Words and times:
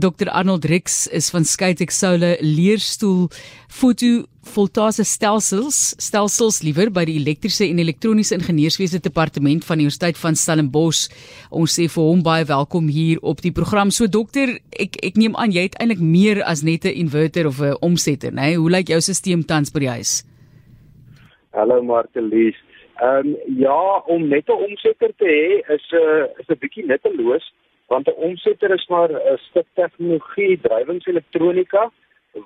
Dr 0.00 0.30
Arnold 0.32 0.64
Rix 0.64 1.06
is 1.12 1.28
van 1.30 1.44
Skytex 1.44 1.98
Solar 2.00 2.38
leerstoel 2.40 3.26
fotovoltaïese 3.80 5.04
stelsels, 5.04 5.80
stelsels 6.00 6.62
liewer 6.64 6.88
by 6.94 7.04
die 7.08 7.18
elektriese 7.20 7.66
en 7.66 7.82
elektroniese 7.82 8.38
ingenieurswese 8.38 9.02
departement 9.04 9.66
van 9.68 9.80
die 9.80 9.86
Universiteit 9.86 10.20
van 10.22 10.38
Stellenbosch. 10.38 11.10
Ons 11.52 11.76
sê 11.76 11.88
vir 11.92 12.08
hom 12.08 12.24
baie 12.24 12.48
welkom 12.48 12.88
hier 12.88 13.20
op 13.20 13.44
die 13.44 13.52
program. 13.52 13.92
So 13.92 14.08
dokter, 14.08 14.56
ek 14.72 14.96
ek 15.04 15.20
neem 15.20 15.36
aan 15.36 15.52
jy 15.52 15.68
het 15.68 15.76
eintlik 15.82 16.00
meer 16.00 16.40
as 16.48 16.64
net 16.64 16.88
'n 16.88 16.96
inverter 17.04 17.46
of 17.46 17.60
'n 17.60 17.76
omsetter, 17.82 18.32
né? 18.32 18.56
Hoe 18.56 18.70
lyk 18.70 18.88
jou 18.88 19.00
stelsel 19.00 19.44
tans 19.44 19.70
by 19.70 19.80
die 19.80 19.94
huis? 20.00 20.24
Hallo 21.52 21.82
Martelies. 21.82 22.56
Ehm 23.02 23.26
um, 23.26 23.36
ja, 23.58 24.02
om 24.06 24.28
net 24.28 24.48
'n 24.48 24.64
omsetter 24.70 25.12
te 25.18 25.28
hê 25.28 25.74
is 25.74 25.84
'n 25.92 25.96
uh, 25.96 26.40
is 26.40 26.48
'n 26.48 26.58
bietjie 26.58 26.86
nutteloos 26.86 27.44
want 27.92 28.06
'n 28.08 28.20
omsetter 28.28 28.70
is 28.70 28.86
maar 28.86 29.10
'n 29.10 29.38
stuk 29.48 29.66
tegnologie, 29.74 30.60
drywingselektronika 30.60 31.90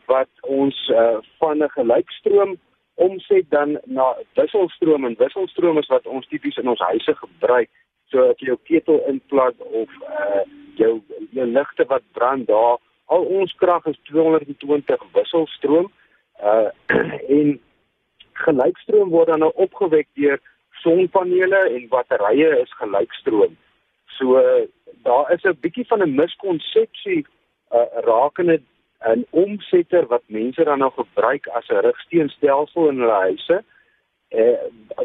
wat 0.07 0.33
ons 0.41 0.77
uh, 0.89 1.19
van 1.39 1.62
'n 1.62 1.75
gelykstroom 1.77 2.57
omset 2.95 3.45
dan 3.49 3.79
na 3.85 4.16
wisselstroom 4.35 5.05
en 5.05 5.15
wisselstroom 5.19 5.79
is 5.79 5.87
wat 5.87 6.07
ons 6.07 6.27
tipies 6.29 6.57
in 6.57 6.69
ons 6.69 6.80
huise 6.80 7.15
gebruik. 7.15 7.71
So 8.07 8.30
as 8.30 8.38
jy 8.38 8.47
jou 8.47 8.59
ketel 8.62 9.02
inplug 9.07 9.55
of 9.59 9.91
uh, 10.09 10.43
jou 10.75 11.02
jou 11.30 11.47
ligte 11.47 11.85
wat 11.85 12.02
brand 12.13 12.47
daar, 12.47 12.79
al 13.07 13.24
ons 13.24 13.55
krag 13.55 13.87
is 13.87 13.99
220 14.02 15.02
wisselstroom 15.13 15.93
uh 16.43 16.69
en 17.38 17.61
gelykstroom 18.33 19.11
word 19.11 19.27
dan 19.27 19.38
nou 19.38 19.52
opgewek 19.55 20.09
deur 20.15 20.41
sonpanele 20.83 21.61
en 21.77 21.88
batterye 21.88 22.49
is 22.61 22.73
gelykstroom. 22.80 23.57
So 24.18 24.41
daar 25.02 25.32
is 25.32 25.42
'n 25.45 25.59
bietjie 25.60 25.86
van 25.86 26.02
'n 26.02 26.14
miskonsepsie 26.14 27.27
uh, 27.73 27.86
rakende 28.04 28.60
'n 29.04 29.27
omsetter 29.30 30.06
wat 30.06 30.23
mense 30.27 30.64
dan 30.64 30.78
nou 30.78 30.92
gebruik 30.92 31.46
as 31.46 31.68
'n 31.68 31.84
rigsteenstelsel 31.88 32.88
in 32.88 32.98
hulle 32.98 33.21
huise. 33.29 33.65
Eh 34.29 34.56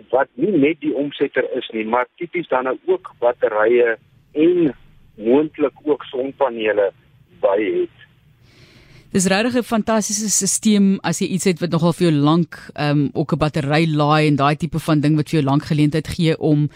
wat 0.10 0.28
nie 0.34 0.52
net 0.52 0.80
die 0.80 0.94
omsetter 0.96 1.52
is 1.52 1.70
nie, 1.70 1.86
maar 1.86 2.08
tipies 2.16 2.48
dan 2.48 2.64
nou 2.64 2.78
ook 2.86 3.14
batterye 3.20 3.98
en 4.32 4.76
moontlik 5.16 5.74
ook 5.84 6.04
sonpanele 6.04 6.92
by 7.42 7.58
het. 7.64 7.98
Dis 9.12 9.26
regtig 9.26 9.56
'n 9.56 9.64
fantastiese 9.64 10.30
stelsel 10.30 11.00
as 11.02 11.20
jy 11.20 11.28
iets 11.28 11.44
het 11.44 11.60
wat 11.60 11.72
nogal 11.72 11.94
vir 11.94 12.10
jou 12.10 12.16
lank 12.22 12.54
ehm 12.74 12.98
um, 12.98 13.10
ook 13.14 13.34
'n 13.34 13.38
battery 13.38 13.86
laai 13.96 14.28
en 14.28 14.36
daai 14.36 14.56
tipe 14.56 14.80
van 14.80 15.00
ding 15.00 15.16
wat 15.16 15.30
vir 15.30 15.40
jou 15.40 15.50
lank 15.50 15.64
geleentheid 15.64 16.08
gee 16.08 16.38
om 16.38 16.70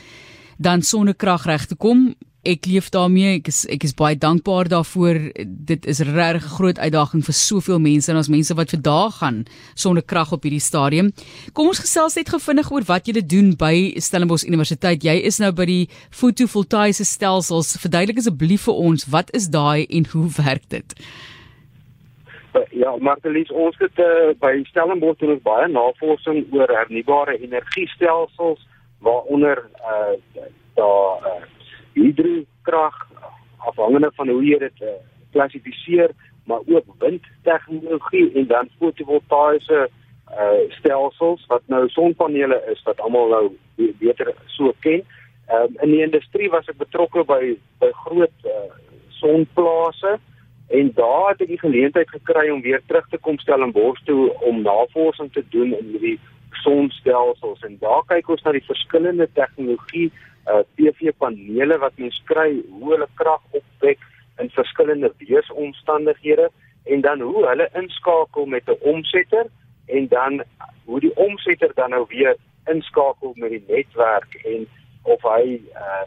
dan 0.63 0.81
sonnekrag 0.81 1.45
reg 1.49 1.67
te 1.69 1.75
kom 1.75 2.13
ek 2.43 2.67
leef 2.67 2.89
daarmee. 2.91 3.37
Ek 3.39 3.47
is 3.47 3.63
ek 3.71 3.85
is 3.87 3.95
baie 3.95 4.17
dankbaar 4.19 4.67
daarvoor. 4.71 5.19
Dit 5.43 5.87
is 5.87 6.01
regtig 6.03 6.43
'n 6.43 6.55
groot 6.57 6.79
uitdaging 6.79 7.23
vir 7.23 7.33
soveel 7.33 7.79
mense 7.79 8.11
en 8.11 8.17
ons 8.17 8.27
mense 8.27 8.53
wat 8.53 8.69
vir 8.69 8.81
dae 8.81 9.09
gaan 9.11 9.45
sonder 9.75 10.03
krag 10.03 10.31
op 10.31 10.43
hierdie 10.43 10.59
stadium. 10.59 11.11
Kom 11.53 11.67
ons 11.67 11.79
gesels 11.79 12.15
net 12.15 12.29
gevindig 12.29 12.71
oor 12.71 12.83
wat 12.83 13.05
julle 13.07 13.25
doen 13.25 13.55
by 13.55 13.93
Stellenbosch 13.95 14.45
Universiteit. 14.45 15.03
Jy 15.03 15.23
is 15.23 15.39
nou 15.39 15.51
by 15.51 15.65
die 15.65 15.89
fotovoltaïese 16.11 17.05
stelsels. 17.05 17.77
Verduidelik 17.77 18.17
asseblief 18.17 18.63
vir 18.63 18.73
ons, 18.73 19.05
wat 19.05 19.31
is 19.33 19.47
daai 19.47 19.87
en 19.89 20.05
hoe 20.11 20.29
werk 20.45 20.69
dit? 20.69 20.95
Ja, 22.71 22.95
Martelies, 22.99 23.49
ons 23.51 23.75
het 23.79 23.97
uh, 23.97 24.33
by 24.39 24.63
Stellenbosch 24.69 25.17
doen 25.19 25.31
ons 25.31 25.41
baie 25.41 25.67
navorsing 25.67 26.45
oor 26.51 26.67
hernubare 26.67 27.39
energiestelsels 27.39 28.59
waaronder 29.03 29.65
uh, 29.79 30.15
daar 30.73 31.27
uh, 31.27 31.41
hidrokrag 31.93 32.95
afhangende 33.57 34.11
van 34.15 34.29
hoe 34.29 34.43
jy 34.45 34.57
dit 34.57 34.81
uh, 34.81 34.95
klassifiseer, 35.31 36.11
maar 36.45 36.59
ook 36.65 36.85
windtegnologie 36.99 38.31
en 38.33 38.47
dan 38.47 38.69
fotovoltaïese 38.79 39.89
uh 40.33 40.69
stelsels 40.69 41.45
wat 41.47 41.61
nou 41.67 41.89
sonpanele 41.89 42.57
is 42.71 42.79
wat 42.83 42.99
almal 42.99 43.27
nou 43.29 43.43
beter 43.99 44.33
so 44.55 44.71
ken. 44.79 45.03
Ehm 45.47 45.63
um, 45.63 45.75
in 45.81 45.91
die 45.91 46.01
industrie 46.01 46.49
was 46.49 46.69
ek 46.71 46.79
betrokke 46.79 47.25
by 47.27 47.57
by 47.83 47.91
groot 48.05 48.47
uh 48.47 48.71
sonplase 49.19 50.17
en 50.67 50.91
daar 50.95 51.29
het 51.29 51.43
ek 51.45 51.51
die 51.53 51.59
geleentheid 51.59 52.09
gekry 52.09 52.49
om 52.49 52.61
weer 52.61 52.81
terug 52.87 53.07
te 53.09 53.17
kom 53.17 53.37
stel 53.39 53.63
in 53.63 53.75
Bos 53.75 53.99
toe 54.07 54.31
om 54.47 54.63
navorsing 54.63 55.31
te 55.33 55.43
doen 55.49 55.75
in 55.77 55.91
hierdie 55.91 56.19
sonstelsels. 56.63 57.61
En 57.67 57.77
daar 57.79 58.03
kyk 58.11 58.29
ons 58.33 58.43
na 58.45 58.55
die 58.55 58.67
verskillende 58.67 59.29
tegnologie 59.39 60.09
uh 60.51 60.63
PV-panele 60.75 61.77
wat 61.79 61.99
mens 62.01 62.17
kry, 62.27 62.49
hoe 62.69 62.89
hulle 62.91 63.07
krag 63.19 63.43
opwek 63.55 64.01
in 64.41 64.49
verskillende 64.51 65.13
weeromstandighede 65.17 66.49
en 66.91 67.01
dan 67.01 67.21
hoe 67.21 67.45
hulle 67.47 67.69
inskakel 67.79 68.45
met 68.45 68.67
'n 68.67 68.81
omsetter 68.93 69.45
en 69.85 70.07
dan 70.07 70.43
hoe 70.85 70.99
die 70.99 71.15
omsetter 71.15 71.71
dan 71.75 71.89
nou 71.89 72.05
weer 72.09 72.35
inskakel 72.65 73.31
met 73.35 73.49
die 73.49 73.63
netwerk 73.67 74.35
en 74.43 74.67
of 75.03 75.21
hy 75.21 75.61
uh 75.75 76.03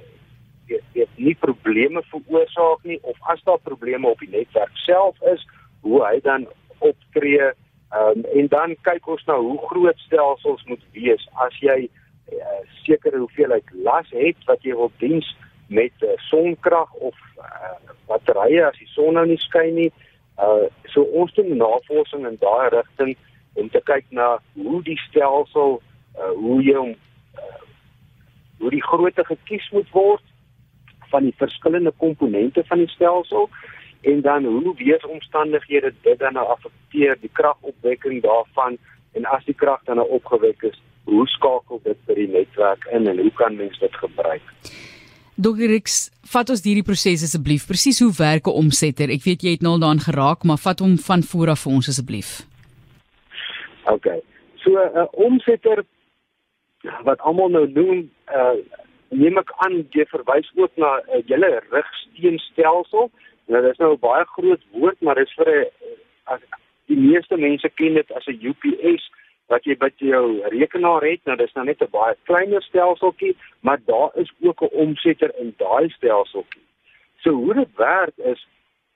dit 0.67 0.83
dit 0.93 1.09
nie 1.15 1.35
probleme 1.35 2.03
veroorsaak 2.11 2.83
nie 2.83 2.99
of 3.03 3.17
as 3.33 3.43
daar 3.43 3.61
probleme 3.63 4.09
op 4.09 4.19
die 4.19 4.31
netwerk 4.31 4.77
self 4.77 5.21
is, 5.23 5.47
hoe 5.81 6.01
hy 6.07 6.21
dan 6.21 6.47
optree 6.79 7.53
um, 7.95 8.25
en 8.25 8.49
dan 8.49 8.75
kyk 8.87 9.07
ons 9.09 9.25
na 9.27 9.39
hoe 9.39 9.59
groot 9.69 9.99
stelsels 10.07 10.65
moet 10.71 10.83
wees 10.93 11.29
as 11.47 11.59
jy 11.61 11.87
uh, 11.87 12.61
sekere 12.83 13.19
hoeveelheid 13.19 13.71
las 13.87 14.11
het 14.11 14.49
wat 14.51 14.65
jy 14.67 14.75
wil 14.75 14.93
diens 15.03 15.29
met 15.67 15.93
uh, 16.03 16.15
sonkrag 16.31 16.93
of 16.95 17.15
uh, 17.39 17.77
batterye 18.07 18.65
as 18.67 18.79
die 18.79 18.91
son 18.95 19.17
nou 19.19 19.27
nie 19.27 19.41
skyn 19.49 19.75
nie. 19.75 19.93
Uh 20.37 20.69
so 20.93 21.03
ons 21.17 21.33
doen 21.35 21.57
navorsing 21.57 22.27
in 22.29 22.37
daai 22.41 22.69
rigting 22.75 23.15
om 23.57 23.69
te 23.73 23.81
kyk 23.89 24.05
na 24.11 24.37
hoe 24.55 24.83
die 24.85 24.99
stelsel 25.09 25.81
uh 26.21 26.33
hoe 26.37 26.61
jy 26.63 26.77
hom 26.77 26.93
uh, 27.41 27.63
hoe 28.61 28.71
die 28.75 28.85
grootte 28.85 29.25
gekies 29.25 29.67
moet 29.73 29.89
word 29.97 30.23
van 31.11 31.25
die 31.25 31.35
verskillende 31.41 31.93
komponente 32.03 32.65
van 32.69 32.85
die 32.85 32.93
stelsel 32.93 33.49
en 34.13 34.21
dan 34.23 34.45
hoe 34.45 34.75
weeromstandighede 34.79 35.93
dit 36.03 36.19
dan 36.19 36.37
nou 36.39 36.47
affekteer 36.55 37.17
die 37.21 37.31
kragopwekking 37.33 38.23
daarvan 38.23 38.79
en 39.19 39.25
as 39.37 39.45
die 39.45 39.55
krag 39.55 39.83
dan 39.85 39.99
nou 40.01 40.09
opgewek 40.19 40.63
is 40.71 40.79
hoe 41.11 41.27
skakel 41.31 41.81
dit 41.85 41.99
by 42.07 42.15
die 42.19 42.29
netwerk 42.31 42.87
in 42.95 43.09
en 43.11 43.19
hoe 43.23 43.33
kan 43.39 43.57
mens 43.57 43.79
dit 43.79 43.97
gebruik? 44.03 44.47
Dr. 45.37 45.67
Rix, 45.69 45.99
vat 46.33 46.51
ons 46.51 46.63
hierdie 46.65 46.87
proses 46.87 47.25
asseblief. 47.27 47.67
Presies 47.69 48.01
hoe 48.01 48.13
werk 48.19 48.47
'n 48.49 48.59
omsetter? 48.63 49.11
Ek 49.11 49.27
weet 49.29 49.43
jy 49.43 49.51
het 49.57 49.63
nou 49.63 49.79
daaraan 49.79 50.01
geraak, 50.01 50.45
maar 50.45 50.57
vat 50.57 50.81
hom 50.81 50.97
van 50.97 51.23
voor 51.23 51.51
af 51.55 51.61
vir 51.65 51.73
ons 51.73 51.89
asseblief. 51.89 52.31
OK. 53.85 54.07
So 54.63 54.71
'n 54.71 54.97
uh, 54.97 55.07
omsetter 55.11 55.85
wat 57.05 57.21
almal 57.21 57.49
nou 57.49 57.73
doen, 57.73 58.11
uh 58.29 58.57
neem 59.09 59.39
ek 59.39 59.53
aan 59.65 59.87
jy 59.91 60.05
verwys 60.11 60.51
ook 60.57 60.73
na 60.77 60.91
'n 60.97 61.19
uh, 61.19 61.23
hele 61.27 61.63
rigsteenstelsel. 61.71 63.11
Nou 63.47 63.63
dis 63.63 63.79
nou 63.79 63.93
'n 63.93 64.01
baie 64.01 64.25
groot 64.25 64.63
woord, 64.73 65.01
maar 65.01 65.15
dis 65.15 65.35
vir 65.35 65.49
'n 65.49 65.67
as 66.25 66.41
die 66.87 66.97
meeste 66.97 67.37
mense 67.37 67.69
ken 67.69 67.95
dit 67.95 68.13
as 68.13 68.27
'n 68.27 68.41
UPS 68.43 69.11
wat 69.49 69.65
jy 69.65 69.77
by 69.79 69.91
jou 69.97 70.43
rekenaar 70.51 71.03
het, 71.03 71.21
nou 71.25 71.37
dis 71.37 71.53
nou 71.55 71.65
net 71.65 71.83
'n 71.83 71.91
baie 71.91 72.15
kleiner 72.25 72.63
stelseltjie, 72.63 73.37
maar 73.61 73.79
daar 73.87 74.11
is 74.15 74.33
ook 74.41 74.63
'n 74.63 74.75
omsetter 74.75 75.33
in 75.39 75.55
daai 75.57 75.89
stelseltjie. 75.89 76.63
So 77.23 77.31
hoe 77.31 77.55
dit 77.55 77.77
werk 77.77 78.17
is 78.17 78.47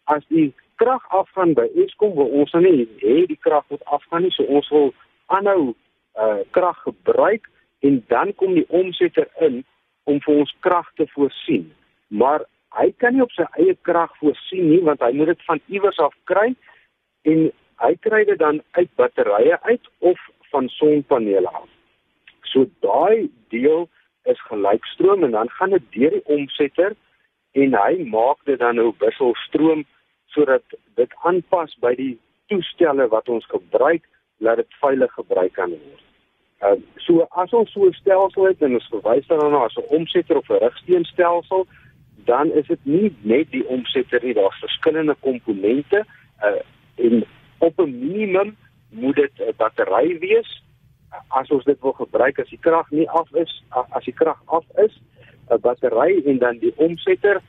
as 0.04 0.24
die 0.28 0.54
krag 0.76 1.04
afgaan 1.08 1.54
by 1.54 1.68
Eskom, 1.76 2.14
wil 2.14 2.30
ons 2.40 2.52
nou 2.52 2.62
nie 2.62 2.88
hê 2.98 3.26
die 3.26 3.38
krag 3.40 3.64
moet 3.68 3.84
afgaan 3.84 4.22
nie, 4.22 4.30
so 4.30 4.42
ons 4.42 4.68
wil 4.68 4.94
aanhou 5.26 5.74
uh 6.18 6.40
krag 6.50 6.78
gebruik 6.82 7.48
en 7.80 8.04
dan 8.08 8.34
kom 8.34 8.54
die 8.54 8.68
omsetter 8.68 9.28
in 9.40 9.64
om 10.04 10.20
vir 10.20 10.34
ons 10.34 10.54
krag 10.60 10.88
te 10.94 11.06
voorsien. 11.06 11.72
Maar 12.08 12.44
hy 12.78 12.90
kan 13.02 13.14
nie 13.14 13.22
op 13.22 13.32
sy 13.34 13.46
eie 13.58 13.74
krag 13.88 14.12
voorsien 14.22 14.68
nie 14.70 14.82
want 14.86 15.02
hy 15.02 15.12
moet 15.16 15.32
dit 15.32 15.46
van 15.48 15.60
iewers 15.66 15.98
af 15.98 16.14
kry 16.30 16.54
en 17.30 17.50
hy 17.84 17.92
kry 18.06 18.24
dit 18.28 18.38
dan 18.38 18.60
uit 18.78 18.90
batterye 19.00 19.58
uit 19.62 19.88
of 19.98 20.18
van 20.50 20.68
sonpanele 20.68 21.48
af. 21.48 21.68
So 22.52 22.66
daai 22.84 23.30
deel 23.54 23.88
is 24.30 24.42
gelykstroom 24.48 25.24
en 25.24 25.30
dan 25.30 25.50
gaan 25.50 25.70
dit 25.70 25.86
deur 25.96 26.10
die 26.10 26.26
omsetter 26.36 26.96
en 27.52 27.74
hy 27.74 28.04
maak 28.10 28.38
dit 28.46 28.58
dan 28.58 28.78
nou 28.78 28.92
wisselstroom 29.02 29.84
sodat 30.34 30.78
dit 30.98 31.14
aanpas 31.26 31.74
by 31.82 31.94
die 31.98 32.14
toestelle 32.52 33.08
wat 33.10 33.28
ons 33.28 33.46
gebruik 33.50 34.06
dat 34.38 34.62
dit 34.62 34.78
veilig 34.82 35.12
gebruik 35.18 35.52
kan 35.58 35.74
word. 35.74 36.06
Uh 36.60 36.76
so 37.06 37.26
as 37.42 37.52
ons 37.56 37.72
so 37.72 37.88
'n 37.88 37.92
stelsel 37.98 38.46
het 38.46 38.62
en 38.62 38.74
ons 38.78 38.90
verwys 38.92 39.26
dan 39.26 39.38
na 39.50 39.64
as 39.64 39.76
'n 39.76 39.90
omsetter 39.98 40.36
of 40.36 40.50
'n 40.50 40.62
rigsteenstelsel, 40.64 41.66
dan 42.24 42.52
is 42.52 42.66
dit 42.66 42.78
nie 42.82 43.16
net 43.20 43.50
die 43.50 43.66
omsetter 43.66 44.24
nie, 44.24 44.34
daar's 44.34 44.58
verskillende 44.58 45.16
komponente 45.20 46.04
uh 46.42 46.60
en 47.00 47.24
op 47.58 47.78
'n 47.80 47.98
minimum 47.98 48.56
moet 48.88 49.16
dit 49.16 49.32
'n 49.38 49.54
battery 49.56 50.18
wees 50.18 50.62
as 51.28 51.48
ons 51.48 51.64
dit 51.64 51.80
wil 51.80 51.92
gebruik 51.92 52.38
as 52.38 52.48
die 52.48 52.58
krag 52.58 52.90
nie 52.90 53.08
af 53.10 53.32
is 53.34 53.62
as 53.68 54.04
die 54.04 54.14
krag 54.14 54.42
af 54.44 54.64
is 54.84 55.00
'n 55.50 55.60
battery 55.60 56.22
en 56.26 56.38
dan 56.38 56.58
die 56.58 56.72
omsetter 56.76 57.40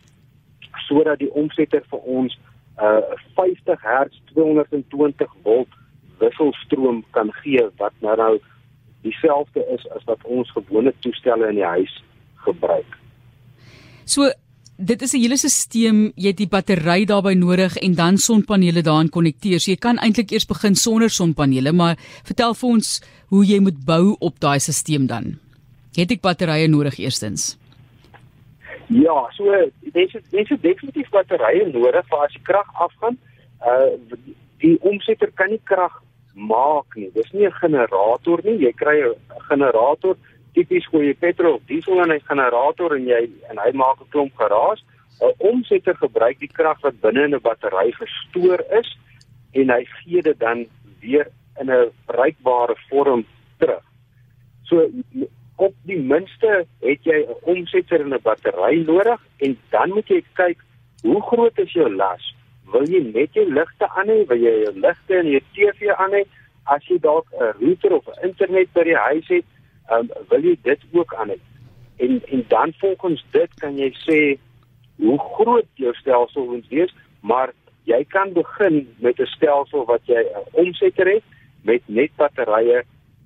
sodat 0.88 1.20
die 1.20 1.34
omsetter 1.34 1.84
vir 1.90 2.00
ons 2.00 2.40
uh 2.78 3.02
50 3.36 3.82
Hz 3.82 4.20
220 4.34 5.34
volt 5.44 5.68
wisselstroom 6.18 7.04
kan 7.12 7.34
gee 7.34 7.68
wat 7.78 7.94
nou 8.00 8.16
nou 8.18 8.40
dieselfde 9.02 9.66
is 9.74 9.90
as 9.90 10.04
wat 10.04 10.24
ons 10.24 10.52
gewone 10.52 10.94
toestelle 11.00 11.50
in 11.50 11.56
die 11.56 11.66
huis 11.66 12.04
gebruik. 12.36 12.98
So 14.06 14.32
dit 14.78 15.02
is 15.02 15.14
'n 15.14 15.22
hele 15.22 15.38
stelsel, 15.38 16.12
jy 16.16 16.28
het 16.28 16.38
die 16.38 16.48
battery 16.48 17.06
daarbey 17.06 17.34
nodig 17.34 17.78
en 17.78 17.94
dan 17.94 18.18
sonpanele 18.18 18.82
daaraan 18.82 19.10
konnekteer. 19.10 19.60
So 19.60 19.72
jy 19.72 19.78
kan 19.78 19.98
eintlik 19.98 20.32
eers 20.32 20.46
begin 20.46 20.76
sonder 20.76 21.10
sonpanele, 21.10 21.72
maar 21.72 21.96
vertel 22.24 22.54
vir 22.54 22.70
ons 22.70 23.02
hoe 23.28 23.46
jy 23.46 23.60
moet 23.60 23.86
bou 23.86 24.16
op 24.20 24.40
daai 24.40 24.60
stelsel 24.60 25.08
dan. 25.08 25.40
Het 25.96 26.12
ek 26.12 26.22
batterye 26.22 26.68
nodig 26.68 26.98
eerstens? 26.98 27.58
Ja, 28.88 29.30
so 29.32 29.44
dis 29.94 30.12
dis 30.32 30.50
definitief 30.62 31.10
batterye 31.10 31.72
nodig 31.72 32.06
vir 32.10 32.20
as 32.26 32.34
die 32.34 32.44
krag 32.44 32.68
afgaan. 32.74 33.18
Uh 33.66 33.96
die 34.62 34.78
omsetter 34.82 35.32
kan 35.34 35.50
nie 35.50 35.62
krag 35.64 36.04
maak 36.36 36.96
nie. 36.96 37.10
Dis 37.14 37.32
nie 37.32 37.48
'n 37.48 37.60
generator 37.62 38.40
nie. 38.44 38.58
Jy 38.66 38.72
kry 38.72 38.98
'n 39.02 39.16
generator 39.50 40.16
tipies 40.54 40.88
gooi 40.92 41.08
jy 41.08 41.16
petrol 41.20 41.58
of 41.60 41.68
diesel 41.68 42.02
in 42.04 42.12
'n 42.12 42.28
generator 42.30 42.96
en 42.96 43.06
jy 43.06 43.30
en 43.50 43.58
hy 43.58 43.72
maak 43.74 44.02
'n 44.02 44.10
klomp 44.10 44.34
geraas. 44.36 44.84
'n 45.22 45.34
Omsetter 45.38 45.96
gebruik 45.96 46.40
die 46.40 46.52
krag 46.52 46.82
wat 46.82 47.02
binne 47.02 47.24
in 47.24 47.36
'n 47.36 47.42
battery 47.42 47.92
gestoor 47.92 48.60
is 48.80 48.98
en 49.54 49.70
hy 49.70 49.86
gee 49.86 50.22
dit 50.22 50.40
dan 50.40 50.66
weer 51.02 51.28
in 51.60 51.70
'n 51.70 51.92
bereikbare 52.08 52.76
vorm 52.90 53.26
terug. 53.60 53.84
So 54.64 54.90
op 55.56 55.74
die 55.86 56.00
minste 56.00 56.66
het 56.82 57.04
jy 57.04 57.26
'n 57.28 57.36
omsetter 57.44 58.02
in 58.02 58.14
'n 58.14 58.22
battery 58.24 58.84
nodig 58.86 59.20
en 59.40 59.58
dan 59.70 59.90
moet 59.90 60.08
jy 60.08 60.24
kyk 60.34 60.58
hoe 61.04 61.22
groot 61.22 61.58
is 61.60 61.74
jou 61.74 61.90
las? 61.96 62.34
wil 62.72 62.88
jy 62.88 63.02
net 63.12 63.36
jou 63.36 63.46
ligte 63.52 63.88
aan 64.00 64.12
hê, 64.12 64.22
wil 64.28 64.40
jy 64.40 64.54
jou 64.64 64.74
ligte 64.80 65.18
en 65.20 65.30
jou 65.34 65.42
TV 65.56 65.92
aan 65.98 66.16
hê? 66.16 66.22
As 66.72 66.86
jy 66.88 66.98
dalk 67.04 67.28
'n 67.34 67.54
router 67.60 67.96
of 67.98 68.08
'n 68.08 68.30
internet 68.30 68.74
by 68.74 68.84
die 68.84 69.02
huis 69.08 69.28
het, 69.28 69.46
um, 69.92 70.10
wil 70.30 70.44
jy 70.44 70.56
dit 70.64 70.86
ook 70.92 71.16
aan 71.16 71.34
hê. 71.34 71.40
En 71.98 72.22
en 72.28 72.46
dan 72.48 72.74
volgens 72.80 73.26
dit 73.32 73.60
kan 73.60 73.78
jy 73.78 73.92
sê 74.06 74.20
hoe 75.02 75.18
groot 75.20 75.68
jou 75.74 75.94
stelsel 75.94 76.46
moet 76.46 76.68
wees, 76.70 76.96
maar 77.22 77.54
jy 77.90 78.04
kan 78.10 78.34
begin 78.34 78.88
met 79.00 79.20
'n 79.20 79.26
stelsel 79.36 79.86
wat 79.86 80.02
jy 80.06 80.22
'n 80.22 80.48
omsetter 80.52 81.08
het 81.08 81.24
met 81.62 81.82
net 81.86 82.12
batterye 82.16 82.84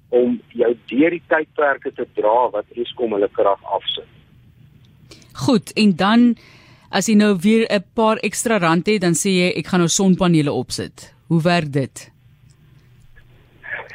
om 0.10 0.42
jou 0.48 0.78
deur 0.86 1.10
die 1.10 1.24
tydperke 1.28 1.94
te 1.94 2.06
dra 2.14 2.50
wat 2.50 2.66
Eskom 2.76 3.12
hulle 3.12 3.30
krag 3.30 3.64
afsit. 3.64 4.08
Goed, 5.34 5.74
en 5.74 5.96
dan 5.96 6.36
As 6.96 7.10
jy 7.10 7.16
nou 7.20 7.34
weer 7.44 7.66
'n 7.68 7.84
paar 7.94 8.18
ekstra 8.24 8.58
rand 8.58 8.88
het, 8.88 9.02
dan 9.02 9.14
sê 9.14 9.30
jy 9.30 9.50
ek 9.60 9.68
gaan 9.68 9.80
nou 9.80 9.90
sonpanele 9.90 10.52
opsit. 10.52 11.14
Hoe 11.28 11.42
werk 11.42 11.72
dit? 11.74 12.12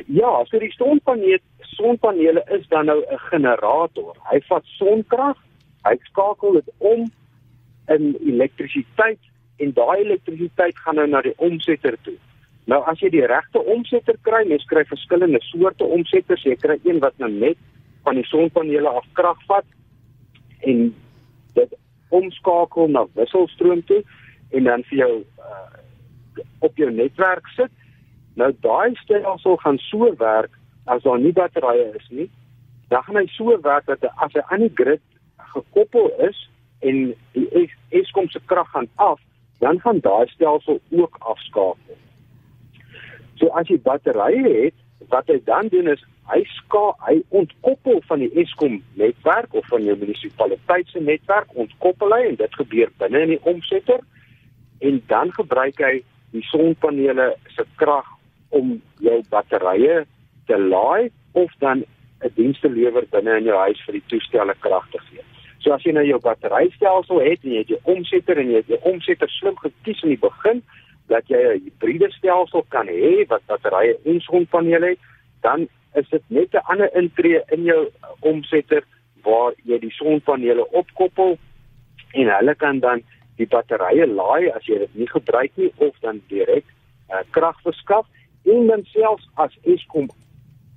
Ja, 0.06 0.44
so 0.44 0.58
die 0.58 0.72
sonpanele 0.72 1.40
sonpanele 1.81 2.44
is 2.56 2.69
dan 2.69 2.87
nou 2.87 3.00
'n 3.00 3.19
generator. 3.19 4.17
Hy 4.31 4.41
vat 4.49 4.65
sonkrag, 4.65 5.37
hy 5.85 5.97
skakel 6.03 6.53
dit 6.53 6.71
om 6.79 7.11
in 7.88 8.17
elektrisiteit 8.27 9.19
en 9.56 9.73
daai 9.73 9.99
elektrisiteit 10.05 10.79
gaan 10.79 10.94
nou 10.94 11.06
na 11.06 11.23
die 11.23 11.38
omsetter 11.38 11.97
toe. 12.03 12.17
Nou 12.65 12.82
as 12.87 13.00
jy 13.00 13.11
die 13.11 13.27
regte 13.27 13.65
omsetter 13.65 14.17
kry, 14.23 14.44
mens 14.49 14.65
kry 14.65 14.85
verskillende 14.85 15.41
soorte 15.41 15.85
omsetters. 15.85 16.43
Jy 16.43 16.56
kry 16.56 16.79
een 16.85 17.00
wat 17.00 17.19
nou 17.19 17.31
net 17.31 17.56
van 18.05 18.15
die 18.15 18.27
sonpanele 18.27 18.88
af 18.88 19.06
krag 19.12 19.41
vat 19.47 19.65
en 20.61 20.94
dit 21.55 21.75
omskakel 22.09 22.88
na 22.88 23.06
wisselstroom 23.15 23.82
toe 23.85 24.03
en 24.50 24.65
dan 24.65 24.82
vir 24.82 24.99
jou 24.99 25.12
uh, 25.38 26.43
op 26.59 26.77
jou 26.77 26.91
netwerk 26.91 27.47
sit. 27.56 27.73
Nou 28.35 28.53
daai 28.61 28.94
stelsel 28.94 29.56
gaan 29.56 29.79
so 29.79 30.15
werk 30.19 30.60
as 30.91 31.03
daar 31.07 31.21
nie 31.23 31.33
batterye 31.37 31.91
is 31.99 32.09
nie. 32.11 32.29
Dan 32.91 33.03
gaan 33.07 33.21
hy 33.21 33.27
so 33.31 33.55
werk 33.63 33.87
dat 33.87 34.05
as 34.11 34.35
hy 34.35 34.43
aan 34.49 34.67
die 34.67 34.75
grid 34.75 35.03
gekoppel 35.55 36.11
is 36.27 36.39
en 36.87 37.11
die 37.37 37.67
Eskom 37.95 38.29
se 38.31 38.41
krag 38.51 38.71
gaan 38.75 38.89
af, 38.97 39.21
dan 39.63 39.81
gaan 39.81 40.01
daai 40.03 40.27
stelsel 40.33 40.81
ook 40.91 41.17
afskakel. 41.21 41.99
So 43.39 43.51
as 43.59 43.69
jy 43.71 43.79
batterye 43.85 44.55
het, 44.65 44.79
wat 45.11 45.29
hy 45.31 45.41
dan 45.45 45.69
doen 45.73 45.91
is 45.91 46.03
hy 46.31 46.43
ska 46.47 46.83
hy 47.07 47.17
ontkoppel 47.35 47.99
van 48.07 48.23
die 48.23 48.31
Eskom 48.39 48.79
netwerk 49.01 49.55
of 49.59 49.67
van 49.73 49.83
jou 49.83 49.97
munisipaliteit 49.99 50.91
se 50.93 51.03
netwerk 51.03 51.51
ontkoppel 51.59 52.15
hy 52.15 52.21
en 52.29 52.39
dit 52.39 52.59
gebeur 52.61 52.93
binne 53.03 53.25
in 53.27 53.33
die 53.35 53.43
omsetter 53.51 54.05
en 54.87 55.01
dan 55.11 55.33
gebruik 55.35 55.81
hy 55.83 55.97
die 56.35 56.45
sonpanele 56.53 57.33
se 57.57 57.67
krag 57.81 58.07
om 58.55 58.77
jou 59.03 59.19
batterye 59.33 60.05
te 60.50 60.58
laai 60.58 61.11
of 61.32 61.52
dan 61.64 61.85
'n 62.20 62.32
diens 62.35 62.61
te 62.61 62.69
lewer 62.69 63.05
binne 63.11 63.37
in 63.37 63.44
jou 63.44 63.58
huis 63.58 63.81
vir 63.87 63.99
die 63.99 64.08
toestelle 64.12 64.55
krag 64.61 64.87
te 64.91 65.00
gee. 65.08 65.23
So 65.62 65.73
as 65.73 65.82
jy 65.85 65.93
nou 65.93 66.05
jou 66.05 66.20
batterystelsel 66.20 67.20
het 67.20 67.44
en 67.44 67.52
jy 67.52 67.62
het 67.64 67.73
jou 67.75 67.81
omsetter 67.94 68.38
en 68.38 68.50
jy 68.50 68.62
het 68.62 68.73
jou 68.73 68.81
omsetter 68.93 69.29
slim 69.29 69.56
gekies 69.56 70.02
in 70.02 70.14
die 70.14 70.23
begin 70.29 70.62
dat 71.08 71.29
jy 71.29 71.41
'n 71.41 71.62
hibriede 71.64 72.11
stelsel 72.11 72.64
kan 72.69 72.88
hê 72.88 73.26
wat 73.29 73.47
batterye 73.47 73.99
en 74.05 74.20
sonpanele 74.20 74.87
het, 74.94 74.99
dan 75.43 75.69
is 75.94 76.08
dit 76.08 76.23
net 76.29 76.55
'n 76.55 76.67
ander 76.73 76.91
intree 76.96 77.43
in 77.49 77.64
jou 77.64 77.88
omsetter 78.20 78.82
waar 79.23 79.53
jy 79.64 79.79
die 79.79 79.93
sonpanele 79.93 80.64
opkoppel 80.70 81.38
en 82.12 82.26
hulle 82.37 82.55
kan 82.55 82.81
dan 82.81 83.03
die 83.37 83.46
batterye 83.46 84.06
laai 84.06 84.50
as 84.50 84.67
jy 84.67 84.79
dit 84.79 84.94
nie 84.94 85.08
gebruik 85.08 85.53
nie 85.56 85.73
of 85.76 85.94
dan 86.00 86.23
direk 86.29 86.64
uh, 87.11 87.23
krag 87.31 87.61
verskaf 87.62 88.06
en 88.44 88.67
dan 88.67 88.85
selfs 88.85 89.29
as 89.35 89.56
Eskom 89.62 90.08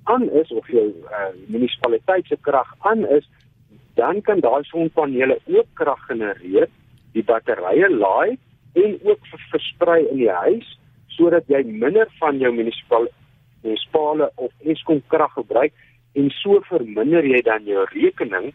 aan 0.04 0.28
is 0.42 0.52
of 0.52 0.68
jou 0.68 0.86
uh, 0.88 1.32
munisipaliteit 1.46 2.26
se 2.26 2.38
krag 2.40 2.74
aan 2.78 3.06
is 3.08 3.28
dan 3.94 4.20
kan 4.22 4.40
daai 4.40 4.64
sonpanele 4.68 5.38
ook 5.46 5.66
krag 5.74 6.06
genereer 6.06 6.68
die 7.12 7.24
batterye 7.24 7.90
laai 7.90 8.38
en 8.72 8.98
ook 9.02 9.28
versprei 9.50 10.00
in 10.10 10.24
die 10.24 10.32
huis 10.44 10.78
sodat 11.16 11.46
jy 11.48 11.62
minder 11.64 12.10
van 12.18 12.38
jou 12.42 12.52
munisipaliteit 12.52 13.22
munisipale 13.64 14.30
of 14.36 14.52
Eskom 14.60 15.02
krag 15.08 15.32
gebruik 15.32 15.72
en 16.14 16.30
so 16.42 16.60
verminder 16.68 17.24
jy 17.24 17.40
dan 17.42 17.64
jou 17.66 17.84
rekening 17.92 18.52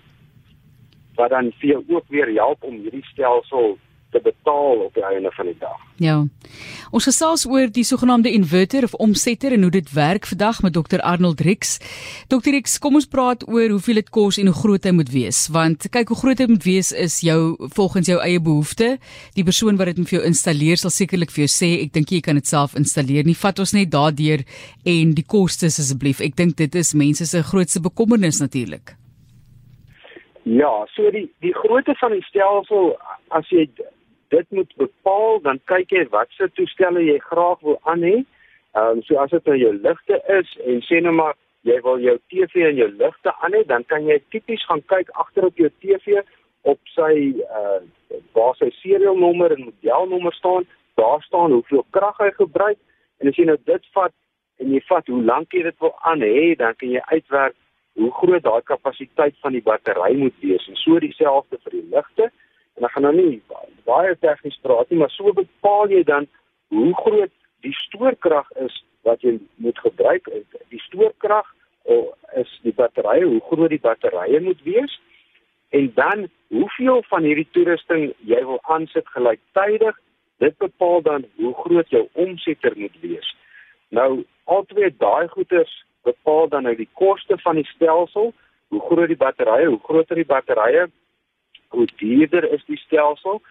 wat 1.17 1.33
dan 1.33 1.51
vir 1.59 1.73
jou 1.73 1.81
ook 1.95 2.07
weer 2.13 2.29
help 2.37 2.63
om 2.63 2.77
hierdie 2.79 3.05
stelsel 3.11 3.77
te 4.11 4.19
betaal 4.23 4.85
op 4.85 4.93
die 4.93 5.05
einde 5.05 5.31
van 5.31 5.45
die 5.45 5.57
dag. 5.59 5.77
Ja. 6.01 6.15
Ons 6.95 7.05
gesels 7.09 7.45
oor 7.45 7.69
die 7.73 7.83
sogenaamde 7.85 8.31
inverter 8.33 8.87
of 8.87 8.93
omsetter 8.93 9.53
en 9.53 9.61
hoe 9.67 9.71
dit 9.71 9.91
werk 9.93 10.25
vandag 10.25 10.61
met 10.65 10.73
Dr 10.73 11.01
Arnold 11.05 11.41
Rix. 11.45 11.77
Dr 12.31 12.49
Rix, 12.55 12.79
kom 12.81 12.97
ons 12.97 13.07
praat 13.07 13.45
oor 13.47 13.69
hoeveel 13.75 14.01
dit 14.01 14.09
kos 14.09 14.39
en 14.41 14.49
hoe 14.49 14.55
groot 14.55 14.87
hy 14.87 14.93
moet 14.95 15.11
wees, 15.13 15.43
want 15.53 15.89
kyk 15.93 16.13
hoe 16.13 16.19
groot 16.23 16.41
hy 16.41 16.47
moet 16.49 16.65
wees 16.65 16.91
is 16.91 17.19
jou 17.25 17.39
volgens 17.75 18.09
jou 18.09 18.19
eie 18.25 18.41
behoefte. 18.41 18.95
Die 19.37 19.45
persoon 19.45 19.77
wat 19.77 19.91
dit 19.91 20.01
vir 20.05 20.19
jou 20.19 20.25
installeer 20.31 20.81
sal 20.81 20.93
sekerlik 20.93 21.33
vir 21.35 21.45
jou 21.45 21.51
sê 21.53 21.73
ek 21.83 21.93
dink 21.97 22.15
jy 22.15 22.23
kan 22.25 22.39
dit 22.39 22.49
self 22.49 22.73
installeer. 22.79 23.27
Nie 23.27 23.37
vat 23.37 23.61
ons 23.61 23.75
net 23.77 23.91
daardeur 23.93 24.45
en 24.89 25.13
die 25.17 25.27
kostes 25.27 25.77
asseblief. 25.81 26.23
Ek 26.25 26.37
dink 26.39 26.57
dit 26.57 26.79
is 26.79 26.95
mense 26.97 27.29
se 27.29 27.43
grootste 27.45 27.83
bekommernis 27.83 28.41
natuurlik. 28.41 28.95
Ja, 30.49 30.71
so 30.95 31.11
die 31.13 31.27
die 31.45 31.53
grootte 31.53 31.93
van 31.99 32.15
die 32.15 32.23
stelsel 32.25 32.95
as 33.37 33.49
jy 33.53 33.67
dit 34.29 34.45
moet 34.49 34.73
bepaal 34.77 35.41
dan 35.41 35.59
kyk 35.71 35.93
jy 35.95 36.05
watse 36.13 36.49
toestelle 36.57 37.03
jy 37.03 37.17
graag 37.29 37.61
wil 37.65 37.79
aan 37.83 38.03
hê. 38.05 38.17
Ehm 38.77 38.97
um, 38.99 39.03
so 39.07 39.17
as 39.21 39.31
dit 39.33 39.45
nou 39.49 39.57
jou 39.57 39.73
ligte 39.81 40.19
is 40.39 40.51
en 40.65 40.81
sê 40.87 41.01
nou 41.01 41.13
maar 41.19 41.37
jy 41.67 41.79
wil 41.85 42.01
jou 42.03 42.17
TV 42.31 42.67
en 42.69 42.77
jou 42.79 42.89
ligte 42.99 43.33
aan 43.43 43.55
hê, 43.57 43.63
dan 43.67 43.83
kan 43.91 44.05
jy 44.07 44.19
tipies 44.33 44.65
gaan 44.69 44.83
kyk 44.93 45.09
agter 45.23 45.47
op 45.49 45.57
jou 45.57 45.71
TV 45.83 46.21
op 46.61 46.93
sy 46.95 47.13
uh 47.61 47.79
waar 48.33 48.55
sy 48.57 48.69
serialnommer 48.81 49.53
en 49.53 49.65
modelnommer 49.67 50.33
staan. 50.33 50.65
Daar 50.99 51.21
staan 51.25 51.51
hoeveel 51.51 51.85
krag 51.95 52.17
hy 52.17 52.29
gebruik 52.37 52.77
en 53.19 53.29
as 53.29 53.37
jy 53.37 53.45
nou 53.49 53.57
dit 53.65 53.89
vat 53.95 54.13
en 54.59 54.73
jy 54.75 54.81
vat 54.89 55.07
hoe 55.07 55.23
lank 55.23 55.53
jy 55.55 55.63
dit 55.63 55.79
wil 55.79 55.93
aan 56.11 56.21
hê, 56.25 56.55
dan 56.59 56.75
kan 56.75 56.91
jy 56.91 57.01
uitwerk 57.11 57.55
hoe 57.99 58.11
groot 58.21 58.43
daai 58.43 58.61
kapasiteit 58.63 59.35
van 59.43 59.55
die 59.55 59.63
battery 59.63 60.15
moet 60.19 60.35
wees 60.43 60.67
en 60.71 60.77
so 60.79 60.99
dieselfde 60.99 61.59
vir 61.63 61.77
die 61.77 61.87
ligte 61.95 62.29
en 62.79 62.87
ek 62.87 62.95
gaan 62.95 63.07
nou 63.09 63.15
nie 63.15 63.41
baie 63.87 64.15
tegnies 64.23 64.57
praat 64.63 64.89
nie, 64.89 64.99
maar 65.01 65.11
so 65.11 65.33
bepaal 65.35 65.91
jy 65.91 66.03
dan 66.07 66.27
hoe 66.73 66.93
groot 67.03 67.33
die 67.65 67.75
stoorkrag 67.75 68.47
is 68.63 68.75
wat 69.07 69.23
jy 69.25 69.35
moet 69.63 69.79
gebruik. 69.83 70.29
Die 70.71 70.81
stoorkrag 70.85 71.47
is 72.39 72.51
die 72.63 72.73
batterye, 72.75 73.25
hoe 73.25 73.41
groot 73.49 73.73
die 73.73 73.81
batterye 73.83 74.39
moet 74.43 74.61
wees 74.63 74.95
en 75.75 75.91
dan 75.93 76.27
hoeveel 76.49 77.03
van 77.09 77.25
hierdie 77.27 77.47
toerusting 77.53 78.13
jy 78.25 78.39
wil 78.45 78.61
aansit 78.73 79.07
gelyktydig. 79.13 79.97
Dit 80.41 80.55
bepaal 80.57 81.03
dan 81.05 81.25
hoe 81.37 81.53
groot 81.61 81.89
jou 81.93 82.07
omsetter 82.13 82.73
moet 82.77 82.95
wees. 83.03 83.27
Nou 83.93 84.23
altyd 84.49 84.97
daai 85.01 85.27
goeders 85.27 85.73
bepaal 86.07 86.47
dan 86.49 86.65
nou 86.65 86.75
die 86.79 86.89
koste 86.93 87.37
van 87.43 87.59
die 87.59 87.67
stelsel, 87.69 88.31
hoe 88.69 88.81
groot 88.87 89.11
die 89.11 89.19
batterye, 89.19 89.67
hoe 89.67 89.81
groter 89.83 90.15
die 90.15 90.29
batterye, 90.29 90.87
hoe 91.69 91.87
duurder 91.97 92.51
is 92.53 92.65
die 92.65 92.77
stelsel 92.77 93.41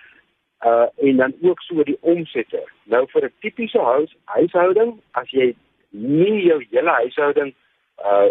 uh 0.67 0.87
en 0.97 1.17
dan 1.17 1.35
ook 1.43 1.61
so 1.63 1.83
die 1.83 1.99
omsette. 2.01 2.63
Nou 2.85 3.07
vir 3.07 3.25
'n 3.25 3.33
tipiese 3.41 3.79
huis 3.79 4.17
huishouding, 4.25 5.01
as 5.11 5.31
jy 5.31 5.55
nie 5.91 6.43
jou 6.47 6.65
hele 6.71 6.91
huishouding 6.91 7.55
uh 8.05 8.31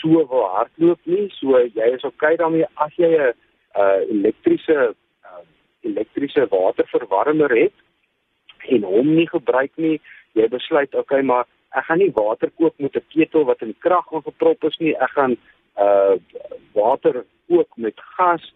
so 0.00 0.26
wil 0.28 0.48
hardloop 0.56 1.00
nie, 1.04 1.28
so 1.30 1.58
jy 1.58 1.94
is 1.94 2.04
okay 2.04 2.36
daarmee 2.36 2.66
as 2.74 2.92
jy 2.96 3.10
'n 3.16 3.34
uh 3.74 4.00
elektriese 4.08 4.94
uh, 5.24 5.44
elektriese 5.80 6.46
waterverwarmer 6.48 7.50
het 7.50 7.74
en 8.68 8.82
hom 8.82 9.14
nie 9.14 9.28
gebruik 9.28 9.72
nie, 9.76 10.00
jy 10.32 10.48
besluit 10.48 10.94
okay, 10.94 11.22
maar 11.22 11.46
ek 11.76 11.84
gaan 11.84 11.98
nie 11.98 12.12
water 12.14 12.50
kook 12.50 12.74
met 12.78 12.96
'n 12.96 13.04
ketel 13.08 13.44
wat 13.44 13.62
in 13.62 13.74
krag 13.78 14.12
ongeprop 14.12 14.64
is 14.64 14.76
nie. 14.78 14.94
Ek 14.96 15.10
gaan 15.10 15.36
uh 15.76 16.16
water 16.72 17.24
kook 17.48 17.76
met 17.76 18.00
gas. 18.16 18.52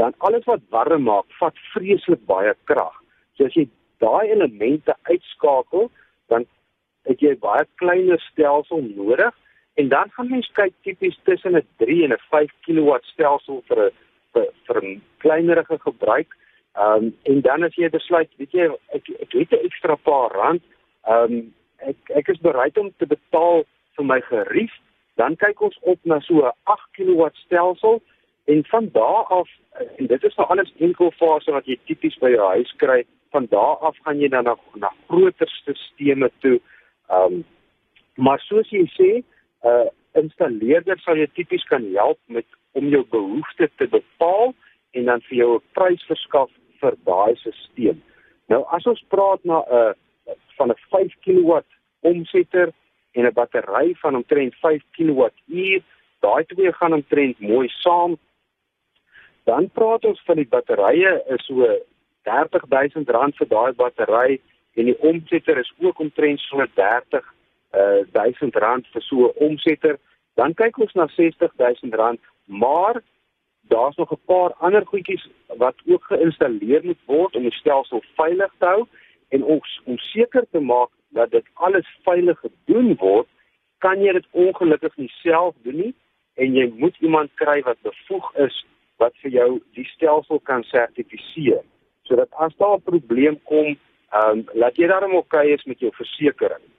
Dan 0.00 0.14
alles 0.18 0.44
wat 0.44 0.60
warm 0.70 1.02
maak, 1.02 1.26
vat 1.38 1.56
vreeslik 1.74 2.24
baie 2.26 2.54
krag. 2.64 2.96
So 3.36 3.44
as 3.44 3.54
jy 3.54 3.68
daai 4.02 4.32
elemente 4.34 4.94
uitskakel, 5.10 5.90
dan 6.28 6.46
het 7.08 7.22
jy 7.22 7.36
baie 7.42 7.64
kleiner 7.82 8.20
stelsel 8.30 8.82
nodig 8.96 9.34
en 9.80 9.88
dan 9.88 10.10
gaan 10.14 10.28
mens 10.30 10.48
kyk 10.58 10.74
tipies 10.84 11.18
tussen 11.24 11.56
'n 11.56 11.66
3 11.78 12.04
en 12.04 12.12
'n 12.12 12.24
5 12.30 12.50
kW 12.66 12.98
stelsel 13.12 13.62
vir 13.68 13.78
'n 13.86 13.90
vir, 14.32 14.46
vir 14.66 14.82
'n 14.82 15.02
kleinerige 15.18 15.78
gebruik. 15.78 16.28
Ehm 16.74 17.04
um, 17.04 17.16
en 17.22 17.40
dan 17.40 17.62
as 17.62 17.74
jy 17.74 17.88
besluit, 17.88 18.30
weet 18.36 18.52
jy, 18.52 18.70
ek 18.96 19.08
ek 19.20 19.32
het 19.32 19.52
'n 19.52 19.64
ekstra 19.66 19.94
paar 19.94 20.30
rand, 20.32 20.62
ehm 21.06 21.32
um, 21.32 21.54
ek 21.78 21.96
ek 22.14 22.28
is 22.28 22.40
bereid 22.40 22.78
om 22.78 22.92
te 22.96 23.06
betaal 23.06 23.64
vir 23.96 24.04
my 24.04 24.20
gerief, 24.20 24.72
dan 25.16 25.36
kyk 25.36 25.60
ons 25.60 25.78
op 25.82 25.98
na 26.04 26.20
so 26.20 26.34
'n 26.34 26.52
8 26.64 26.88
kW 26.96 27.28
stelsel 27.44 28.02
en 28.44 28.64
van 28.64 28.88
daar 28.92 29.24
af 29.24 29.48
en 29.96 30.06
dit 30.06 30.24
is 30.24 30.34
nou 30.34 30.48
alles 30.48 30.72
enkelfase 30.78 31.52
wat 31.52 31.66
jy 31.66 31.78
tipies 31.86 32.18
by 32.18 32.30
jou 32.34 32.46
huis 32.56 32.74
kry, 32.76 33.04
van 33.30 33.46
daar 33.50 33.76
af 33.76 33.96
gaan 34.02 34.20
jy 34.20 34.28
dan 34.28 34.44
na 34.44 34.56
na 34.74 34.92
groter 35.08 35.48
stelsels 35.48 36.30
toe. 36.40 36.60
Ehm 37.08 37.32
um, 37.32 37.44
maar 38.14 38.40
soos 38.40 38.68
jy 38.70 38.84
sê, 38.92 39.10
'n 39.20 39.68
uh, 39.68 39.88
installeerder 40.12 40.98
sal 40.98 41.16
jou 41.16 41.28
tipies 41.34 41.64
kan 41.64 41.84
help 41.94 42.18
met 42.26 42.46
om 42.72 42.88
jou 42.88 43.04
behoeftes 43.10 43.70
te 43.76 43.88
bepaal 43.88 44.54
en 44.90 45.04
dan 45.04 45.20
vir 45.20 45.36
jou 45.36 45.54
'n 45.56 45.64
prys 45.72 46.02
verskaf 46.02 46.50
vir 46.80 46.94
daai 47.04 47.36
stelsel. 47.36 47.96
Nou 48.48 48.64
as 48.76 48.86
ons 48.86 49.04
praat 49.08 49.44
na 49.44 49.58
'n 49.60 49.72
uh, 49.78 49.92
van 50.56 50.70
'n 50.70 50.80
5 50.90 51.14
kW 51.24 51.60
omsetter 52.00 52.72
en 53.12 53.26
'n 53.26 53.32
battery 53.32 53.94
van 53.94 54.16
omtrent 54.16 54.54
5 54.54 54.82
kWh. 54.96 55.82
Daai 56.20 56.44
twee 56.44 56.72
gaan 56.72 56.92
omtrent 56.92 57.40
mooi 57.40 57.68
saam. 57.68 58.18
Dan 59.44 59.70
praat 59.70 60.04
ons 60.04 60.22
van 60.26 60.38
die 60.38 60.48
batterye 60.48 61.12
is 61.34 61.46
so 61.46 61.66
R30000 62.30 63.38
vir 63.40 63.48
daai 63.50 63.72
battery 63.78 64.40
en 64.78 64.88
die 64.88 64.98
omsetter 64.98 65.58
is 65.58 65.72
ook 65.82 65.98
omtrent 66.00 66.40
so 66.40 66.64
30 66.74 67.30
uh 67.72 68.02
1000 68.12 68.56
rand 68.56 68.86
vir 68.92 69.02
so 69.02 69.28
'n 69.28 69.48
omsetter. 69.48 69.98
Dan 70.34 70.54
kyk 70.54 70.78
ons 70.78 70.94
na 70.94 71.06
60000 71.06 71.94
rand, 71.94 72.20
maar 72.46 73.02
daar's 73.68 73.96
nog 73.96 74.12
'n 74.12 74.20
paar 74.26 74.52
ander 74.58 74.86
goedjies 74.86 75.28
wat 75.56 75.74
ook 75.86 76.04
geïnstalleer 76.04 76.84
moet 76.84 77.02
word 77.06 77.36
om 77.36 77.42
die 77.42 77.58
stelsel 77.60 78.02
veilig 78.14 78.52
te 78.58 78.66
hou 78.66 78.86
en 79.28 79.44
ons 79.44 79.80
om 79.84 79.98
seker 79.98 80.44
te 80.50 80.60
maak 80.60 80.90
dat 81.08 81.30
dit 81.30 81.44
alles 81.54 81.88
veilig 82.02 82.38
gedoen 82.40 82.96
word, 82.96 83.28
kan 83.78 84.02
jy 84.02 84.12
dit 84.12 84.26
ongelukkig 84.30 84.96
nie 84.96 85.12
self 85.22 85.54
doen 85.62 85.76
nie 85.76 85.94
en 86.34 86.54
jy 86.54 86.72
moet 86.76 86.96
iemand 87.00 87.30
kry 87.34 87.62
wat 87.62 87.82
bevoeg 87.82 88.34
is 88.34 88.64
wat 88.96 89.14
vir 89.22 89.30
jou 89.30 89.60
die 89.76 89.86
stelsel 89.94 90.40
kan 90.40 90.64
sertifiseer. 90.64 91.62
Sodat 92.02 92.28
as 92.32 92.56
daar 92.56 92.76
'n 92.76 92.88
probleem 92.90 93.40
kom, 93.44 93.76
ehm 94.12 94.38
um, 94.38 94.44
laat 94.52 94.76
jy 94.76 94.86
daarom 94.86 95.14
okay 95.14 95.52
is 95.52 95.64
met 95.64 95.78
jou 95.80 95.92
versekerings. 95.94 96.70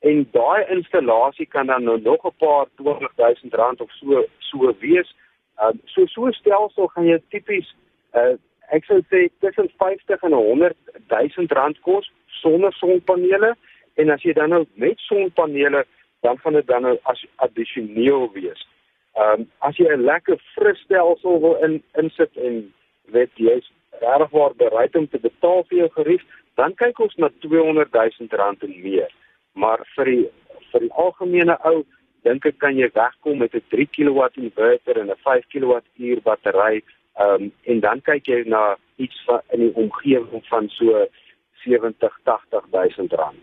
En 0.00 0.28
daai 0.32 0.64
installasie 0.68 1.46
kan 1.46 1.66
dan 1.66 1.84
nou 1.84 2.00
nog 2.00 2.24
'n 2.24 2.36
paar 2.38 2.66
20000 2.76 3.54
rand 3.54 3.80
of 3.80 3.90
so 3.90 4.24
so 4.38 4.74
wees. 4.78 5.14
Ehm 5.58 5.68
um, 5.68 5.80
so 5.84 6.06
so 6.06 6.30
stelsel 6.30 6.86
gaan 6.88 7.06
jy 7.06 7.22
tipies 7.28 7.74
uh 8.14 8.36
ek 8.72 8.84
sou 8.84 9.00
sê 9.10 9.28
tussen 9.40 9.68
50 9.78 10.22
en 10.22 10.32
100 10.32 10.76
000 11.08 11.46
rand 11.58 11.80
kos 11.80 12.10
sonder 12.26 12.72
sonpanele 12.72 13.54
en 13.94 14.10
as 14.10 14.22
jy 14.22 14.32
dan 14.32 14.50
nou 14.54 14.64
met 14.74 14.98
sonpanele 14.98 15.84
dan 16.24 16.38
gaan 16.38 16.52
dit 16.52 16.66
dan 16.66 16.82
nou 16.82 16.98
as 17.02 17.26
addisioneel 17.36 18.30
wees. 18.32 18.66
Ehm 19.14 19.40
um, 19.40 19.50
as 19.58 19.76
jy 19.76 19.88
'n 19.88 20.06
lekker 20.10 20.38
fris 20.54 20.80
stelsel 20.84 21.40
wil 21.40 21.56
in 21.66 21.82
insit 22.02 22.36
en 22.36 22.72
weet 23.16 23.30
jy's 23.34 23.70
regwaar 24.00 24.54
bereid 24.56 24.96
om 24.96 25.08
te 25.08 25.18
betaal 25.18 25.64
vir 25.68 25.78
jou 25.78 25.90
gerief, 25.98 26.22
dan 26.56 26.74
kyk 26.74 26.98
ons 27.00 27.16
na 27.16 27.28
200 27.40 27.92
000 27.92 28.28
rand 28.40 28.62
en 28.62 28.74
meer. 28.82 29.10
Maar 29.54 29.86
vir 29.96 30.04
die 30.04 30.24
vir 30.72 30.80
die 30.80 30.92
algemene 30.92 31.56
ou 31.64 31.84
dink 32.22 32.46
ek 32.46 32.58
kan 32.58 32.76
jy 32.76 32.90
wegkom 32.94 33.38
met 33.38 33.54
'n 33.54 33.62
3 33.70 33.86
kW 33.86 34.28
inverter 34.34 34.98
en 34.98 35.10
'n 35.10 35.22
5 35.22 35.44
kWh 35.52 36.22
battery 36.22 36.82
Ehm 37.14 37.42
um, 37.42 37.52
en 37.62 37.80
dan 37.80 38.00
kyk 38.02 38.26
jy 38.26 38.40
na 38.50 38.76
iets 38.96 39.20
van 39.24 39.40
in 39.54 39.60
die 39.60 39.74
omgewing 39.78 40.42
van 40.50 40.68
so 40.68 41.06
70 41.62 42.18
80000 42.24 43.12
rand. 43.12 43.42